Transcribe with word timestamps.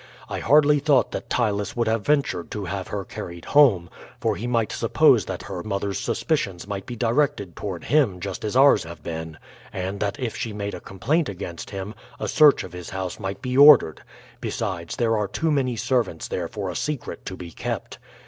I 0.27 0.39
hardly 0.39 0.79
thought 0.79 1.11
that 1.11 1.29
Ptylus 1.29 1.75
would 1.75 1.87
have 1.87 2.03
ventured 2.03 2.49
to 2.49 2.65
have 2.65 2.87
her 2.87 3.05
carried 3.05 3.45
home, 3.45 3.87
for 4.19 4.35
he 4.35 4.47
might 4.47 4.71
suppose 4.71 5.25
that 5.25 5.43
her 5.43 5.61
mother's 5.61 5.99
suspicions 5.99 6.65
might 6.67 6.87
be 6.87 6.95
directed 6.95 7.55
toward 7.55 7.83
him 7.83 8.19
just 8.19 8.43
as 8.43 8.55
ours 8.55 8.83
have 8.83 9.03
been, 9.03 9.37
and 9.71 9.99
that 9.99 10.19
if 10.19 10.35
she 10.35 10.53
made 10.53 10.73
a 10.73 10.81
complaint 10.81 11.29
against 11.29 11.69
him 11.69 11.93
a 12.19 12.27
search 12.27 12.63
of 12.63 12.73
his 12.73 12.89
house 12.89 13.19
might 13.19 13.43
be 13.43 13.55
ordered; 13.55 14.01
besides, 14.39 14.95
there 14.95 15.15
are 15.15 15.27
too 15.27 15.51
many 15.51 15.75
servants 15.75 16.27
there 16.27 16.47
for 16.47 16.71
a 16.71 16.75
secret 16.75 17.23
to 17.27 17.37
be 17.37 17.51
kept. 17.51 17.99